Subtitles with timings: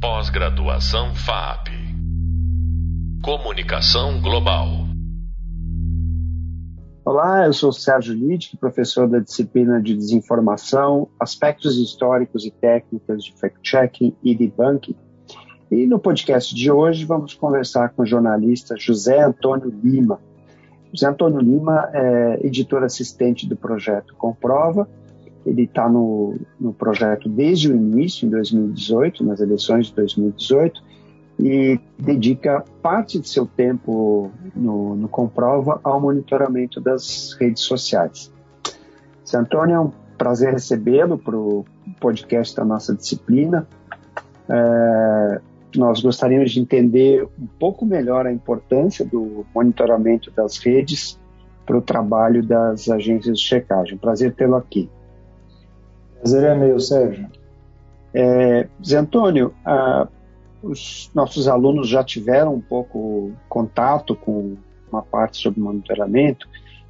[0.00, 1.68] Pós-graduação FAP.
[3.22, 4.66] Comunicação Global.
[7.04, 13.34] Olá, eu sou Sérgio Litt, professor da disciplina de Desinformação, Aspectos Históricos e Técnicas de
[13.34, 14.96] Fact-Checking e Debunking.
[15.70, 20.18] E no podcast de hoje vamos conversar com o jornalista José Antônio Lima.
[20.94, 24.88] José Antônio Lima é editor assistente do projeto Comprova
[25.50, 30.80] ele está no, no projeto desde o início, em 2018, nas eleições de 2018,
[31.40, 38.32] e dedica parte de seu tempo no, no Comprova ao monitoramento das redes sociais.
[39.26, 41.64] Zé Antônio, é um prazer recebê-lo para o
[41.98, 43.66] podcast da nossa disciplina.
[44.48, 45.40] É,
[45.76, 51.18] nós gostaríamos de entender um pouco melhor a importância do monitoramento das redes
[51.66, 53.98] para o trabalho das agências de checagem.
[53.98, 54.88] Prazer tê-lo aqui.
[56.20, 57.26] Prazer é meu, Sérgio.
[58.12, 60.06] É, Zé Antônio, ah,
[60.62, 64.56] os nossos alunos já tiveram um pouco contato com
[64.92, 66.46] uma parte sobre monitoramento,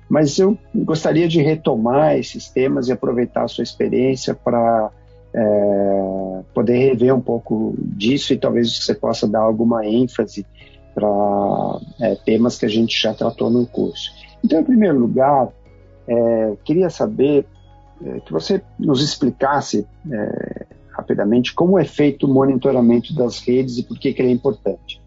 [0.08, 4.90] mas eu gostaria de retomar esses temas e aproveitar a sua experiência para
[5.32, 10.44] é, poder rever um pouco disso e talvez você possa dar alguma ênfase
[10.92, 14.10] para é, temas que a gente já tratou no curso.
[14.44, 15.50] Então, em primeiro lugar,
[16.08, 17.46] é, queria saber
[18.24, 23.98] que você nos explicasse é, rapidamente como é feito o monitoramento das redes e por
[23.98, 25.00] que, que ele é importante.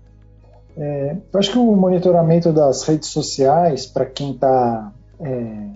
[0.75, 5.67] É, eu acho que o monitoramento das redes sociais, para quem está é,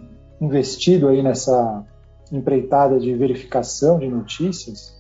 [0.42, 1.86] investido aí nessa
[2.32, 4.98] empreitada de verificação de notícias,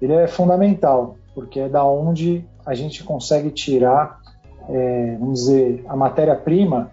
[0.00, 4.20] ele é fundamental, porque é da onde a gente consegue tirar,
[4.68, 6.90] é, vamos dizer, a matéria-prima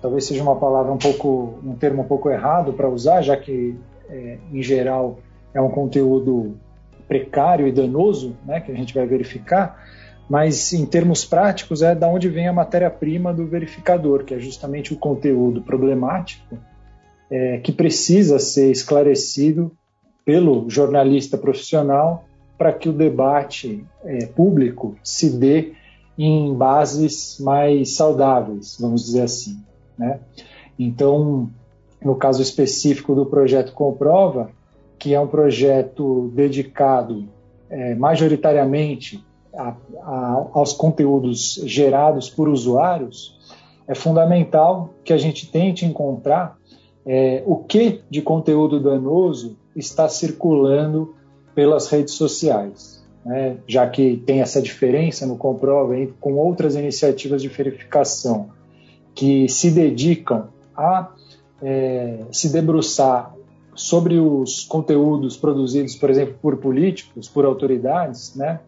[0.00, 3.76] talvez seja uma palavra um pouco, um termo um pouco errado para usar, já que
[4.08, 5.18] é, em geral
[5.54, 6.56] é um conteúdo
[7.06, 9.84] precário e danoso, né, que a gente vai verificar,
[10.28, 14.92] mas em termos práticos é da onde vem a matéria-prima do verificador, que é justamente
[14.92, 16.56] o conteúdo problemático
[17.30, 19.72] é, que precisa ser esclarecido
[20.24, 22.24] pelo jornalista profissional
[22.56, 25.72] para que o debate é, público se dê
[26.16, 29.58] em bases mais saudáveis, vamos dizer assim.
[30.00, 30.18] Né?
[30.78, 31.50] Então,
[32.02, 34.50] no caso específico do projeto Comprova,
[34.98, 37.28] que é um projeto dedicado
[37.68, 39.22] é, majoritariamente
[39.54, 43.38] a, a, aos conteúdos gerados por usuários,
[43.86, 46.56] é fundamental que a gente tente encontrar
[47.04, 51.14] é, o que de conteúdo danoso está circulando
[51.54, 53.04] pelas redes sociais.
[53.24, 53.58] Né?
[53.66, 58.59] Já que tem essa diferença no Comprova com outras iniciativas de verificação
[59.20, 61.10] que se dedicam a
[61.62, 63.34] é, se debruçar
[63.74, 68.60] sobre os conteúdos produzidos, por exemplo, por políticos, por autoridades, né?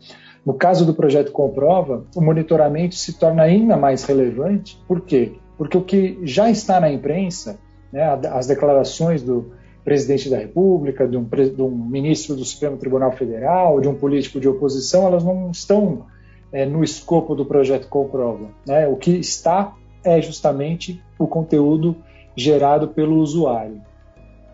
[0.44, 4.78] No caso do projeto Comprova, o monitoramento se torna ainda mais relevante.
[4.86, 5.32] Por quê?
[5.56, 7.58] Porque o que já está na imprensa,
[7.91, 9.52] né, as declarações do
[9.82, 14.38] presidente da República, de um, de um, ministro do Supremo Tribunal Federal, de um político
[14.38, 16.04] de oposição, elas não estão
[16.52, 18.48] é, no escopo do projeto Comprova.
[18.66, 18.86] Né?
[18.86, 19.74] O que está
[20.04, 21.96] é justamente o conteúdo
[22.36, 23.80] gerado pelo usuário.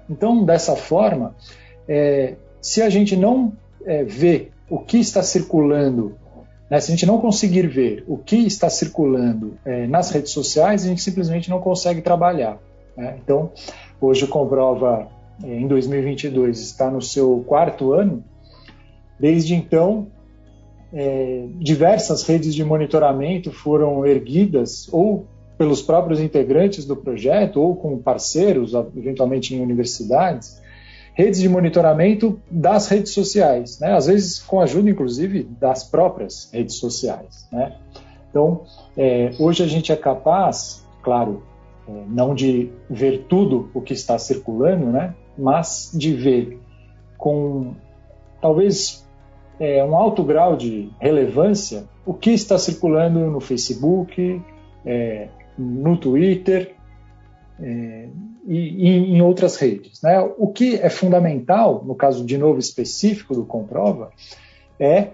[0.09, 1.35] Então, dessa forma,
[1.87, 3.53] é, se a gente não
[3.85, 6.17] é, vê o que está circulando,
[6.71, 10.85] né, se a gente não conseguir ver o que está circulando é, nas redes sociais,
[10.85, 12.59] a gente simplesmente não consegue trabalhar.
[12.97, 13.19] Né?
[13.23, 13.51] Então,
[14.01, 15.09] hoje o Comprova,
[15.43, 18.25] é, em 2022, está no seu quarto ano.
[19.19, 20.09] Desde então,
[20.93, 25.27] é, diversas redes de monitoramento foram erguidas ou
[25.59, 30.63] pelos próprios integrantes do projeto ou com parceiros, eventualmente em universidades,
[31.15, 33.93] redes de monitoramento das redes sociais, né?
[33.93, 37.49] às vezes com ajuda, inclusive, das próprias redes sociais.
[37.51, 37.75] Né?
[38.31, 38.63] Então,
[38.97, 41.43] é, hoje a gente é capaz, claro,
[41.89, 45.13] é, não de ver tudo o que está circulando, né?
[45.37, 46.61] mas de ver
[47.17, 47.75] com
[48.41, 49.05] talvez
[49.59, 54.41] é, um alto grau de relevância o que está circulando no Facebook,
[54.87, 55.29] é,
[55.59, 56.75] no Twitter
[57.61, 58.09] é,
[58.47, 60.01] e, e, em outras redes.
[60.03, 60.19] Né?
[60.39, 64.11] O que é fundamental, no caso de novo específico do Comprova,
[64.79, 65.09] é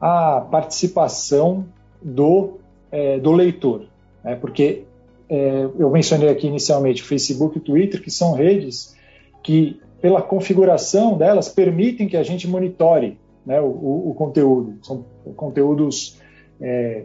[0.00, 1.66] a participação
[2.00, 2.58] do,
[2.90, 3.86] é, do leitor.
[4.22, 4.36] Né?
[4.36, 4.84] Porque
[5.28, 8.96] é, eu mencionei aqui inicialmente Facebook e Twitter, que são redes
[9.42, 14.78] que, pela configuração delas, permitem que a gente monitore né, o, o, o conteúdo.
[14.82, 15.04] São
[15.34, 16.20] conteúdos
[16.60, 17.04] é,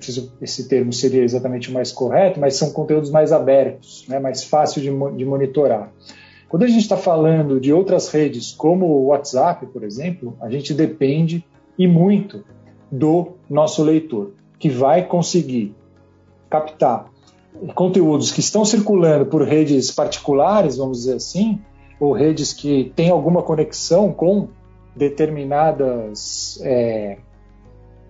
[0.00, 4.44] se esse termo seria exatamente o mais correto, mas são conteúdos mais abertos, né, mais
[4.44, 5.90] fácil de, de monitorar.
[6.48, 10.72] Quando a gente está falando de outras redes, como o WhatsApp, por exemplo, a gente
[10.72, 11.44] depende
[11.78, 12.44] e muito
[12.90, 15.74] do nosso leitor, que vai conseguir
[16.48, 17.10] captar
[17.74, 21.60] conteúdos que estão circulando por redes particulares, vamos dizer assim,
[21.98, 24.48] ou redes que têm alguma conexão com
[24.94, 27.18] determinadas, é,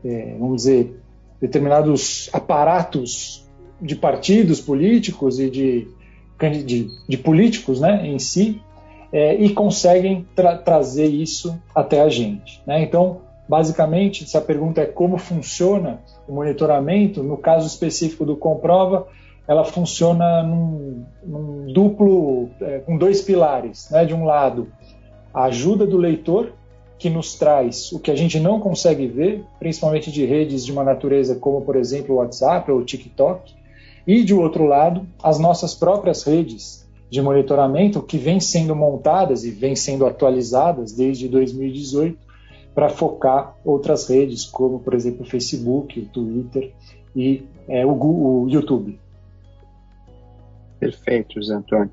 [0.04, 1.00] é, vamos dizer,
[1.40, 3.44] determinados aparatos
[3.80, 5.88] de partidos políticos e de,
[6.64, 8.60] de, de políticos né, em si,
[9.12, 12.60] é, e conseguem tra trazer isso até a gente.
[12.66, 12.82] Né?
[12.82, 19.06] Então, basicamente, se a pergunta é como funciona o monitoramento, no caso específico do Comprova,
[19.46, 23.88] ela funciona num, num duplo, é, com dois pilares.
[23.90, 24.04] Né?
[24.04, 24.68] De um lado,
[25.32, 26.52] a ajuda do leitor,
[26.98, 30.84] que nos traz o que a gente não consegue ver, principalmente de redes de uma
[30.84, 33.52] natureza como, por exemplo, o WhatsApp ou o TikTok,
[34.06, 39.50] e, de outro lado, as nossas próprias redes de monitoramento que vêm sendo montadas e
[39.50, 42.18] vêm sendo atualizadas desde 2018
[42.74, 46.72] para focar outras redes, como, por exemplo, o Facebook, o Twitter
[47.14, 48.98] e é, o, o YouTube.
[50.80, 51.90] Perfeito, José Antônio.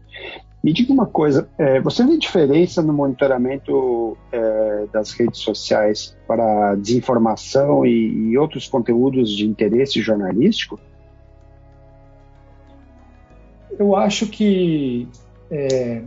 [0.64, 6.76] Me diga uma coisa, é, você vê diferença no monitoramento é, das redes sociais para
[6.76, 10.80] desinformação e, e, outros conteúdos de interesse jornalístico?
[13.80, 15.08] Eu acho que
[15.50, 16.04] é,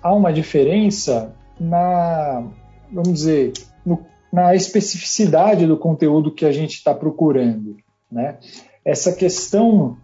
[0.00, 2.44] há uma diferença na,
[2.92, 3.52] vamos dizer,
[3.84, 7.76] no, na especificidade do conteúdo que a gente está procurando.
[8.10, 8.38] Né?
[8.84, 9.96] Essa questão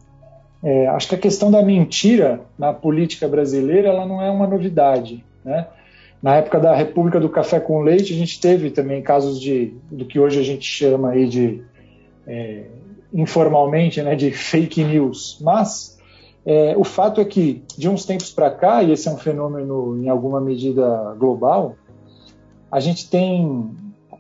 [0.62, 5.24] é, acho que a questão da mentira na política brasileira ela não é uma novidade.
[5.44, 5.66] Né?
[6.22, 10.04] Na época da República do Café com Leite, a gente teve também casos de do
[10.04, 11.62] que hoje a gente chama aí de
[12.26, 12.64] é,
[13.14, 15.38] informalmente, né, de fake news.
[15.40, 15.96] Mas
[16.44, 20.02] é, o fato é que de uns tempos para cá, e esse é um fenômeno
[20.02, 21.76] em alguma medida global,
[22.70, 23.70] a gente tem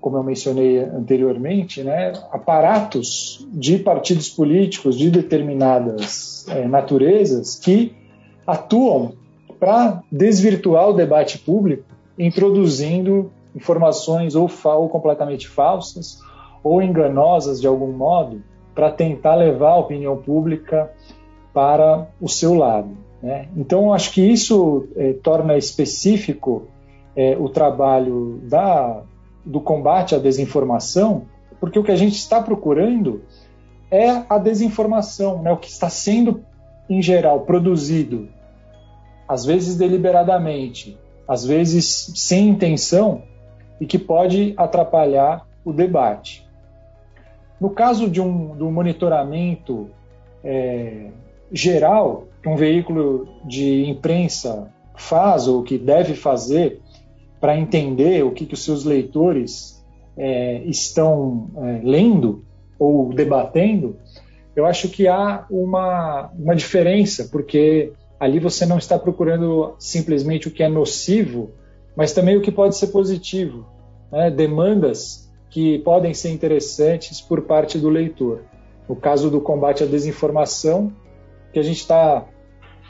[0.00, 7.94] como eu mencionei anteriormente, né, aparatos de partidos políticos de determinadas é, naturezas que
[8.46, 9.12] atuam
[9.58, 11.84] para desvirtuar o debate público,
[12.18, 16.20] introduzindo informações ou, ou completamente falsas
[16.62, 18.42] ou enganosas de algum modo
[18.74, 20.90] para tentar levar a opinião pública
[21.52, 22.90] para o seu lado.
[23.22, 23.48] Né?
[23.56, 26.68] Então, acho que isso é, torna específico
[27.16, 29.02] é, o trabalho da
[29.44, 31.26] do combate à desinformação,
[31.60, 33.22] porque o que a gente está procurando
[33.90, 35.52] é a desinformação, né?
[35.52, 36.44] o que está sendo,
[36.88, 38.28] em geral, produzido,
[39.26, 43.22] às vezes deliberadamente, às vezes sem intenção,
[43.80, 46.46] e que pode atrapalhar o debate.
[47.60, 49.90] No caso de um, um monitoramento
[50.44, 51.10] é,
[51.52, 56.80] geral que um veículo de imprensa faz ou que deve fazer
[57.40, 59.84] para entender o que, que os seus leitores
[60.16, 62.44] é, estão é, lendo
[62.78, 63.96] ou debatendo,
[64.54, 70.50] eu acho que há uma, uma diferença, porque ali você não está procurando simplesmente o
[70.50, 71.50] que é nocivo,
[71.96, 73.66] mas também o que pode ser positivo,
[74.10, 74.30] né?
[74.30, 78.42] demandas que podem ser interessantes por parte do leitor.
[78.88, 80.92] No caso do combate à desinformação,
[81.52, 82.26] que a gente está,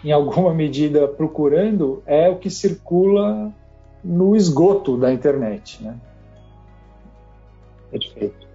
[0.04, 3.52] em alguma medida, procurando é o que circula
[4.08, 5.84] no esgoto da internet.
[5.84, 5.94] Né?
[7.90, 8.48] Perfeito.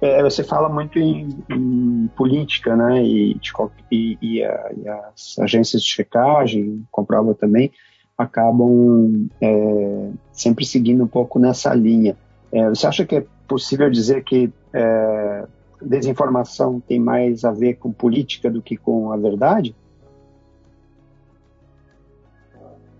[0.00, 3.02] É, você fala muito em, em política, né?
[3.02, 3.52] E, de,
[3.90, 7.72] e, e, a, e, as agências de checagem, comprova também,
[8.16, 12.16] acabam é, sempre seguindo um pouco nessa linha.
[12.52, 15.46] É, você acha que é possível dizer que é,
[15.80, 19.74] desinformação tem mais a ver com política do que com a verdade?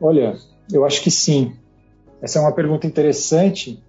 [0.01, 0.37] Olha,
[0.73, 1.55] eu acho que sim.
[2.23, 3.83] Essa é uma pergunta interessante,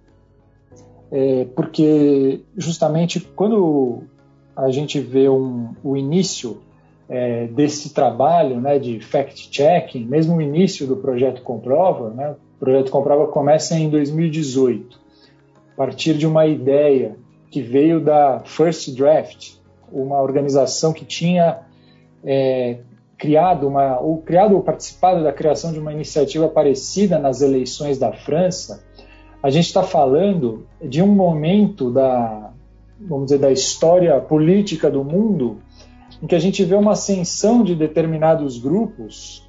[1.12, 4.02] é, porque justamente quando
[4.56, 6.60] a gente vê um, o início
[7.08, 12.90] é, desse trabalho né, de fact-checking, mesmo o início do projeto Comprova, né, o projeto
[12.90, 14.98] Comprova começa em 2018,
[15.72, 17.16] a partir de uma ideia
[17.52, 19.52] que veio da First Draft,
[19.92, 21.60] uma organização que tinha
[22.24, 22.78] é,
[23.24, 28.12] criado uma ou criado ou participado da criação de uma iniciativa parecida nas eleições da
[28.12, 28.84] França,
[29.42, 32.50] a gente está falando de um momento da
[33.00, 35.62] vamos dizer da história política do mundo
[36.22, 39.48] em que a gente vê uma ascensão de determinados grupos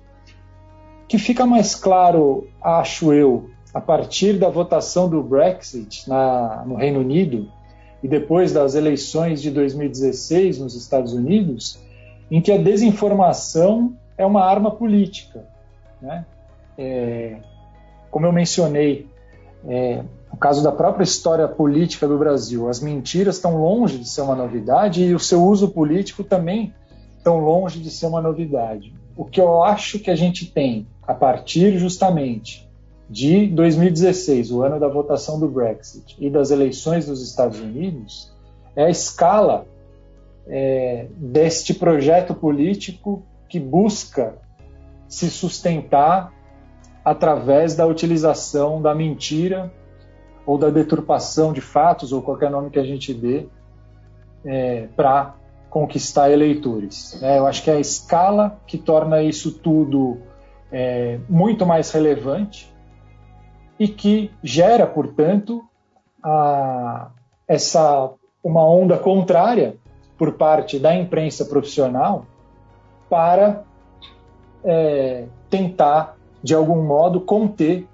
[1.06, 7.02] que fica mais claro, acho eu, a partir da votação do Brexit na, no Reino
[7.02, 7.50] Unido
[8.02, 11.84] e depois das eleições de 2016 nos Estados Unidos,
[12.30, 15.46] em que a desinformação é uma arma política.
[16.02, 16.26] Né?
[16.78, 17.38] É,
[18.10, 19.08] como eu mencionei,
[19.68, 22.68] é, o caso da própria história política do Brasil.
[22.68, 26.74] As mentiras estão longe de ser uma novidade e o seu uso político também
[27.24, 28.94] tão longe de ser uma novidade.
[29.16, 32.70] O que eu acho que a gente tem a partir justamente
[33.10, 38.32] de 2016, o ano da votação do Brexit e das eleições dos Estados Unidos,
[38.76, 39.66] é a escala
[40.48, 44.36] é, deste projeto político que busca
[45.08, 46.34] se sustentar
[47.04, 49.72] através da utilização da mentira
[50.46, 53.48] ou da deturpação de fatos, ou qualquer nome que a gente dê,
[54.46, 55.36] é, para
[55.70, 57.22] conquistar eleitores.
[57.22, 60.18] É, eu acho que é a escala que torna isso tudo
[60.72, 62.72] é, muito mais relevante
[63.80, 65.64] e que gera, portanto,
[66.24, 67.10] a,
[67.48, 68.12] essa
[68.44, 69.76] uma onda contrária
[70.18, 72.26] por parte da imprensa profissional
[73.10, 73.64] para
[74.64, 77.88] é, tentar, de algum modo, conter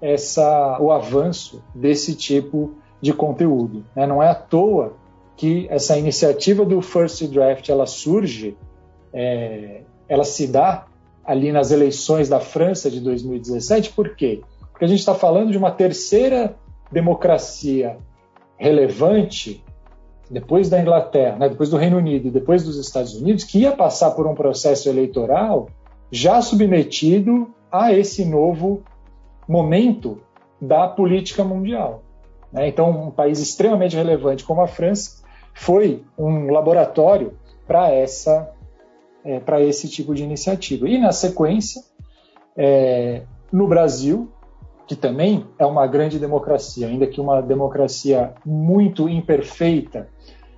[0.00, 3.84] essa, o avanço desse tipo de conteúdo.
[3.94, 4.06] Né?
[4.06, 4.94] Não é à toa
[5.36, 8.56] que essa iniciativa do First Draft ela surge,
[9.12, 10.86] é, ela se dá
[11.24, 14.42] ali nas eleições da França de 2017, por quê?
[14.70, 16.54] Porque a gente está falando de uma terceira
[16.92, 17.96] democracia
[18.56, 19.64] relevante
[20.30, 23.72] depois da Inglaterra, né, depois do Reino Unido e depois dos Estados Unidos, que ia
[23.72, 25.68] passar por um processo eleitoral
[26.10, 28.82] já submetido a esse novo
[29.48, 30.20] momento
[30.60, 32.02] da política mundial.
[32.52, 32.68] Né?
[32.68, 37.34] Então, um país extremamente relevante como a França foi um laboratório
[37.66, 38.50] para essa
[39.24, 40.88] é, para esse tipo de iniciativa.
[40.88, 41.82] E na sequência,
[42.56, 44.30] é, no Brasil,
[44.86, 50.08] que também é uma grande democracia, ainda que uma democracia muito imperfeita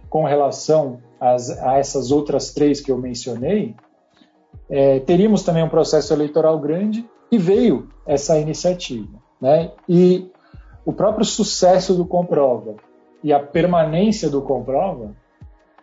[0.09, 3.75] com relação às, a essas outras três que eu mencionei,
[4.69, 9.19] é, teríamos também um processo eleitoral grande e veio essa iniciativa.
[9.41, 9.73] Né?
[9.89, 10.31] E
[10.85, 12.75] o próprio sucesso do Comprova
[13.23, 15.15] e a permanência do Comprova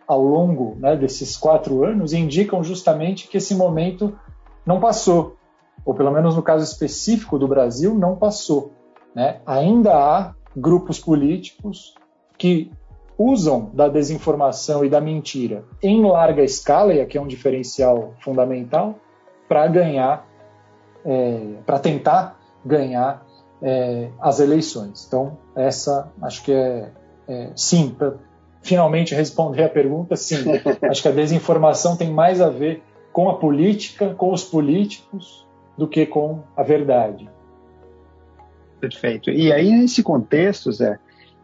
[0.06, 4.18] ao longo né, desses quatro anos indicam justamente que esse momento
[4.64, 5.36] não passou,
[5.84, 8.72] ou pelo menos no caso específico do Brasil, não passou.
[9.14, 9.40] Né?
[9.46, 11.94] Ainda há grupos políticos
[12.36, 12.70] que
[13.18, 18.98] usam da desinformação e da mentira em larga escala, e aqui é um diferencial fundamental,
[19.48, 20.26] para ganhar,
[21.04, 23.24] é, para tentar ganhar
[23.62, 25.04] é, as eleições.
[25.06, 26.90] Então, essa acho que é,
[27.28, 28.14] é sim, para
[28.62, 30.44] finalmente responder a pergunta, sim.
[30.90, 35.86] acho que a desinformação tem mais a ver com a política, com os políticos, do
[35.86, 37.28] que com a verdade.
[38.80, 39.30] Perfeito.
[39.30, 40.98] E aí, nesse contexto, Zé,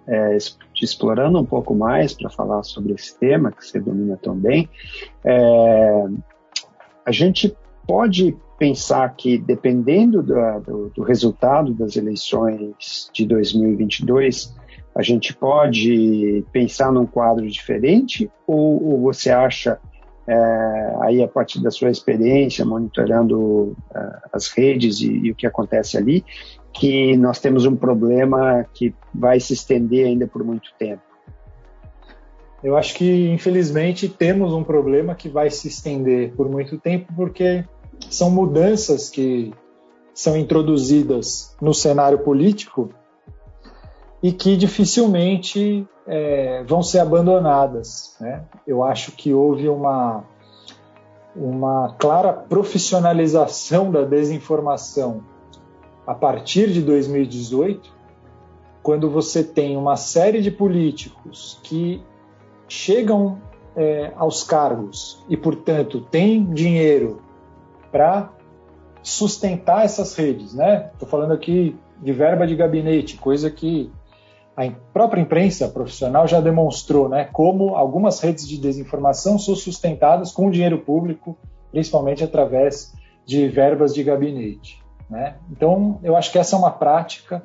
[0.06, 0.36] é,
[0.80, 4.66] te explorando um pouco mais para falar sobre esse tema que você domina tão bem,
[5.22, 6.04] é,
[7.04, 7.54] a gente
[7.86, 14.54] pode pensar que, dependendo do, do, do, resultado das eleições de 2022,
[14.94, 18.30] a gente pode pensar num quadro diferente?
[18.46, 19.78] Ou, ou você acha,
[20.26, 25.46] é, aí a partir da sua experiência, monitorando é, as redes e, e o que
[25.46, 26.24] acontece ali,
[26.72, 31.02] que nós temos um problema que vai se estender ainda por muito tempo?
[32.62, 37.64] Eu acho que, infelizmente, temos um problema que vai se estender por muito tempo, porque
[38.10, 39.52] são mudanças que
[40.12, 42.90] são introduzidas no cenário político
[44.22, 48.14] e que dificilmente é, vão ser abandonadas.
[48.20, 48.44] Né?
[48.66, 50.24] Eu acho que houve uma,
[51.34, 55.22] uma clara profissionalização da desinformação
[56.06, 57.92] a partir de 2018,
[58.82, 62.02] quando você tem uma série de políticos que
[62.68, 63.38] chegam
[63.76, 67.20] é, aos cargos e, portanto, têm dinheiro
[67.92, 68.32] para
[69.02, 70.90] sustentar essas redes, né?
[70.92, 73.90] Estou falando aqui de verba de gabinete, coisa que
[74.56, 77.28] a própria imprensa profissional já demonstrou, né?
[77.32, 81.36] Como algumas redes de desinformação são sustentadas com dinheiro público,
[81.70, 82.92] principalmente através
[83.24, 84.79] de verbas de gabinete.
[85.10, 85.36] Né?
[85.50, 87.42] Então, eu acho que essa é uma prática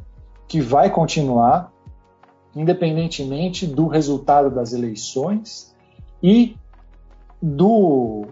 [0.47, 1.71] que vai continuar,
[2.55, 5.75] independentemente do resultado das eleições
[6.21, 6.55] e
[7.41, 8.27] do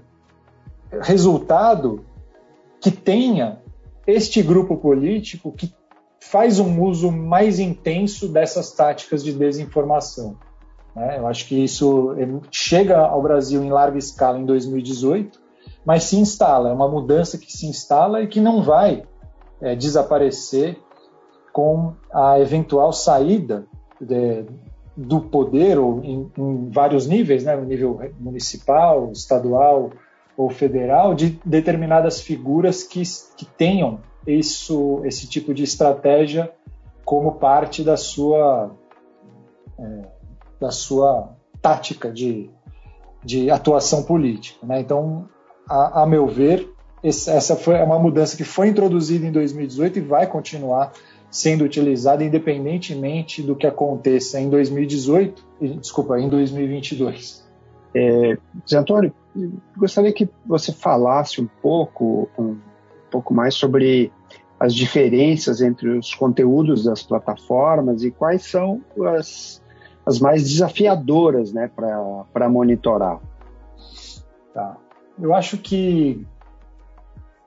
[1.02, 2.06] resultado
[2.80, 3.60] que tenha
[4.06, 5.74] este grupo político que
[6.20, 10.38] faz um uso mais intenso dessas táticas de desinformação.
[10.96, 11.18] Né?
[11.18, 12.16] Eu acho que isso
[12.52, 15.42] chega ao Brasil em larga escala em 2018,
[15.84, 19.04] mas se instala, é uma mudança que se instala e que não vai
[19.63, 20.77] é, desaparecer
[21.51, 23.65] com a eventual saída
[24.00, 24.46] de,
[24.96, 29.91] do poder ou em, em, vários níveis, né, no nível municipal, estadual
[30.36, 33.01] ou federal, de determinadas figuras que,
[33.38, 36.51] que tenham isso, esse tipo de estratégia
[37.05, 38.72] como parte da sua,
[39.79, 40.01] é,
[40.60, 42.50] da sua tática de,
[43.24, 44.65] de atuação política.
[44.65, 44.79] Né?
[44.79, 45.27] Então,
[45.70, 46.70] a, a, meu ver,
[47.03, 50.93] essa foi uma mudança que foi introduzida em 2018 e vai continuar
[51.29, 55.43] sendo utilizada independentemente do que aconteça em 2018,
[55.79, 57.43] desculpa, em 2022.
[57.95, 58.38] É,
[58.69, 59.13] Zé Antônio,
[59.75, 62.57] gostaria que você falasse um pouco, um
[63.12, 64.12] pouco mais sobre
[64.60, 68.81] as diferenças entre os conteúdos das plataformas e quais são
[69.17, 69.62] as,
[70.05, 71.69] as mais desafiadoras né,
[72.33, 73.19] para monitorar.
[74.53, 74.77] Tá.
[75.19, 76.25] Eu acho que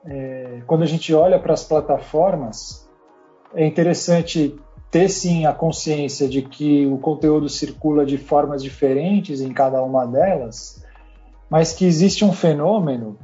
[0.07, 2.87] é, quando a gente olha para as plataformas,
[3.53, 4.55] é interessante
[4.89, 10.05] ter sim a consciência de que o conteúdo circula de formas diferentes em cada uma
[10.05, 10.83] delas,
[11.49, 13.17] mas que existe um fenômeno,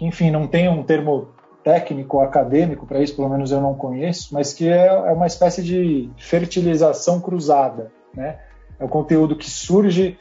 [0.00, 1.28] enfim, não tem um termo
[1.62, 5.26] técnico ou acadêmico para isso, pelo menos eu não conheço, mas que é, é uma
[5.26, 8.38] espécie de fertilização cruzada, né?
[8.78, 10.18] É o conteúdo que surge,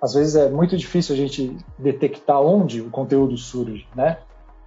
[0.00, 4.16] às vezes é muito difícil a gente detectar onde o conteúdo surge, né?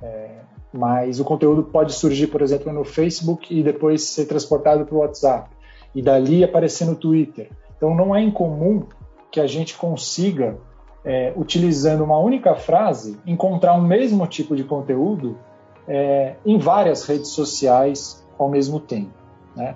[0.01, 0.29] É,
[0.71, 4.99] mas o conteúdo pode surgir, por exemplo, no Facebook e depois ser transportado para o
[4.99, 5.49] WhatsApp
[5.95, 7.49] e dali aparecer no Twitter.
[7.75, 8.83] Então não é incomum
[9.31, 10.57] que a gente consiga,
[11.03, 15.37] é, utilizando uma única frase, encontrar o mesmo tipo de conteúdo
[15.87, 19.13] é, em várias redes sociais ao mesmo tempo.
[19.55, 19.75] Né?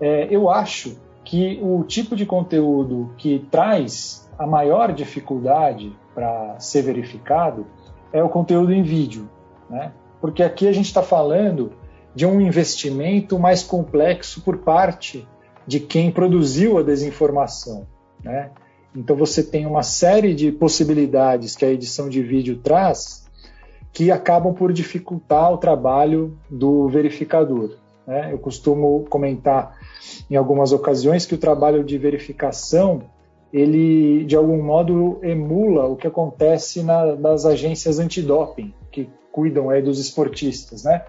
[0.00, 6.82] É, eu acho que o tipo de conteúdo que traz a maior dificuldade para ser
[6.82, 7.66] verificado
[8.16, 9.28] é o conteúdo em vídeo,
[9.68, 9.92] né?
[10.20, 11.72] porque aqui a gente está falando
[12.14, 15.28] de um investimento mais complexo por parte
[15.66, 17.86] de quem produziu a desinformação.
[18.24, 18.50] Né?
[18.94, 23.26] Então você tem uma série de possibilidades que a edição de vídeo traz
[23.92, 27.76] que acabam por dificultar o trabalho do verificador.
[28.06, 28.32] Né?
[28.32, 29.76] Eu costumo comentar
[30.30, 33.02] em algumas ocasiões que o trabalho de verificação
[33.56, 39.80] ele de algum modo emula o que acontece na, nas agências antidoping que cuidam aí
[39.80, 41.02] dos esportistas, né?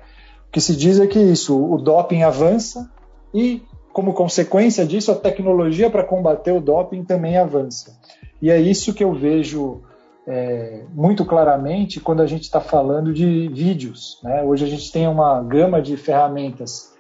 [0.48, 2.89] O que se diz é que isso, o doping avança
[3.34, 8.00] e como consequência disso a tecnologia para combater o doping também avança.
[8.41, 9.82] E é isso que eu vejo
[10.26, 14.22] é, muito claramente quando a gente está falando de vídeos.
[14.24, 14.41] Né?
[14.41, 16.95] Hoje a gente tem uma gama de ferramentas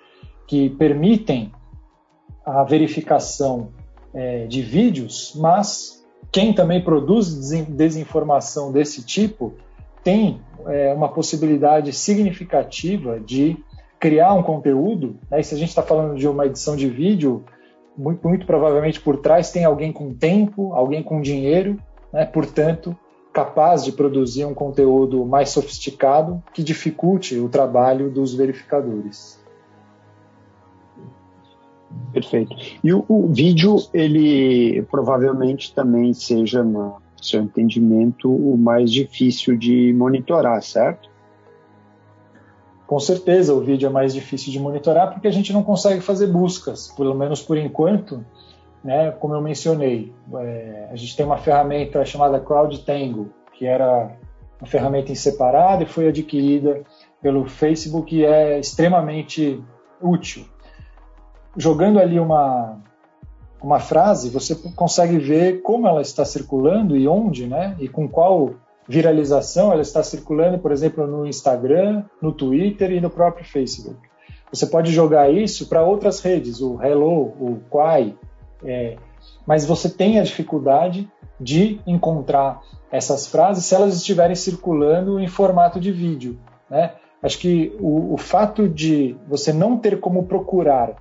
[0.45, 1.53] que permitem
[2.45, 3.69] a verificação
[4.17, 9.53] é, de vídeos, mas quem também produz desinformação desse tipo
[10.03, 13.55] tem é, uma possibilidade significativa de
[13.99, 15.17] criar um conteúdo.
[15.29, 15.39] Né?
[15.39, 17.45] E se a gente está falando de uma edição de vídeo,
[17.95, 21.79] muito, muito provavelmente por trás tem alguém com tempo, alguém com dinheiro,
[22.11, 22.25] né?
[22.25, 22.97] portanto,
[23.31, 29.39] capaz de produzir um conteúdo mais sofisticado que dificulte o trabalho dos verificadores.
[32.19, 32.55] Perfeito.
[32.83, 39.93] E o, o vídeo, ele provavelmente também seja, no seu entendimento, o mais difícil de
[39.93, 41.09] monitorar, certo?
[42.87, 46.25] Com certeza, o vídeo é mais difícil de monitorar porque a gente não consegue fazer
[46.25, 48.25] buscas, pelo menos por enquanto
[48.83, 54.17] né, como eu mencionei, é, a gente tem uma ferramenta chamada CrowdTangle, que era
[54.59, 56.81] uma ferramenta em separado e foi adquirida
[57.21, 59.61] pelo Facebook e é extremamente
[60.01, 60.45] útil.
[61.57, 62.77] Jogando ali uma,
[63.61, 68.51] uma frase, você consegue ver como ela está circulando e onde, né, e com qual
[68.87, 73.99] viralização ela está circulando, por exemplo, no Instagram, no Twitter e no próprio Facebook.
[74.51, 78.15] Você pode jogar isso para outras redes, o Hello, o Quai,
[78.63, 78.95] é,
[79.45, 85.79] mas você tem a dificuldade de encontrar essas frases se elas estiverem circulando em formato
[85.79, 86.39] de vídeo.
[86.69, 86.93] Né?
[87.21, 90.95] Acho que o, o fato de você não ter como procurar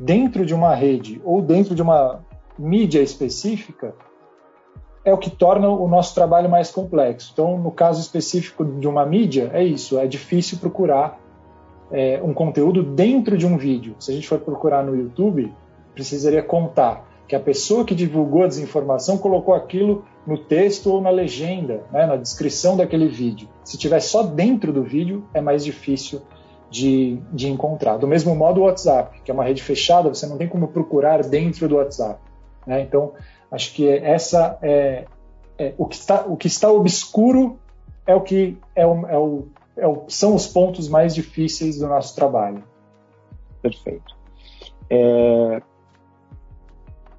[0.00, 2.24] dentro de uma rede ou dentro de uma
[2.58, 3.94] mídia específica
[5.04, 7.30] é o que torna o nosso trabalho mais complexo.
[7.32, 11.20] Então, no caso específico de uma mídia, é isso: é difícil procurar
[11.90, 13.94] é, um conteúdo dentro de um vídeo.
[13.98, 15.52] Se a gente for procurar no YouTube,
[15.94, 21.10] precisaria contar que a pessoa que divulgou a desinformação colocou aquilo no texto ou na
[21.10, 23.48] legenda, né, na descrição daquele vídeo.
[23.62, 26.20] Se tiver só dentro do vídeo, é mais difícil
[26.70, 27.96] de, de encontrar.
[27.96, 31.22] Do mesmo modo, o WhatsApp, que é uma rede fechada, você não tem como procurar
[31.22, 32.20] dentro do WhatsApp.
[32.66, 32.82] Né?
[32.82, 33.12] Então,
[33.50, 35.04] acho que essa é,
[35.58, 37.58] é, o, que está, o que está obscuro
[38.06, 41.88] é o que é o, é o, é o, são os pontos mais difíceis do
[41.88, 42.62] nosso trabalho.
[43.60, 44.16] Perfeito.
[44.88, 45.60] É,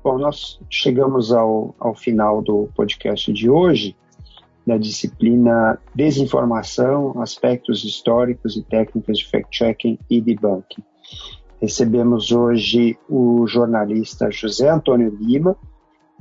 [0.03, 3.95] Bom, nós chegamos ao, ao final do podcast de hoje,
[4.65, 10.83] da disciplina Desinformação, Aspectos Históricos e Técnicas de Fact-Checking e Debunking.
[11.61, 15.55] Recebemos hoje o jornalista José Antônio Lima,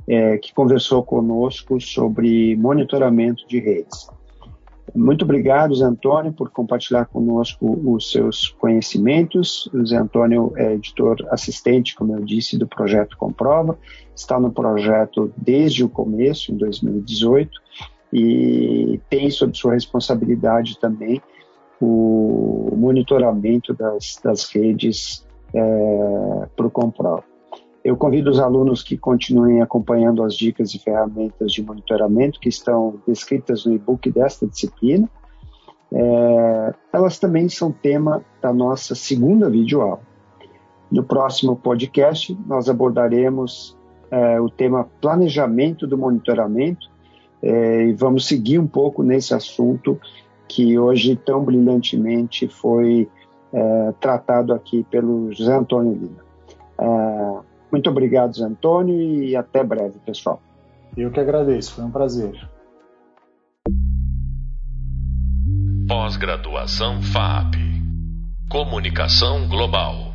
[0.07, 4.07] é, que conversou conosco sobre monitoramento de redes.
[4.93, 9.69] Muito obrigado, Zé Antônio, por compartilhar conosco os seus conhecimentos.
[9.73, 13.77] O Zé Antônio é editor assistente, como eu disse, do projeto Comprova,
[14.13, 17.49] está no projeto desde o começo, em 2018,
[18.13, 21.21] e tem sob sua responsabilidade também
[21.79, 27.23] o monitoramento das, das redes é, para o Comprova.
[27.83, 33.01] Eu convido os alunos que continuem acompanhando as dicas e ferramentas de monitoramento que estão
[33.07, 35.09] descritas no e-book desta disciplina.
[35.91, 40.01] É, elas também são tema da nossa segunda videoaula.
[40.91, 43.75] No próximo podcast, nós abordaremos
[44.11, 46.91] é, o tema planejamento do monitoramento
[47.41, 49.99] é, e vamos seguir um pouco nesse assunto
[50.47, 53.09] que hoje tão brilhantemente foi
[53.53, 56.23] é, tratado aqui pelo José Antônio Lima.
[56.79, 57.39] É,
[57.71, 60.41] muito obrigado, Zé Antônio, e até breve, pessoal.
[60.95, 62.35] Eu que agradeço, foi um prazer.
[65.87, 67.55] Pós-graduação FAP
[68.49, 70.10] Comunicação Global.